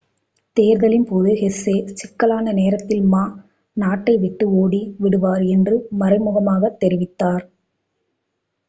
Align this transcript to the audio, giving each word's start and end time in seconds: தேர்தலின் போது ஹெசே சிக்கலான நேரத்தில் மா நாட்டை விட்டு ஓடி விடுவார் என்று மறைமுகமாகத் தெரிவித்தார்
தேர்தலின் 0.57 1.05
போது 1.07 1.31
ஹெசே 1.35 1.75
சிக்கலான 1.93 2.53
நேரத்தில் 2.53 3.03
மா 3.07 3.21
நாட்டை 3.77 4.15
விட்டு 4.17 4.47
ஓடி 4.55 4.81
விடுவார் 4.99 5.45
என்று 5.55 5.77
மறைமுகமாகத் 5.99 6.79
தெரிவித்தார் 6.81 7.45